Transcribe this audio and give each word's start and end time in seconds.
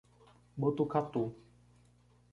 Botucatu 0.63 1.23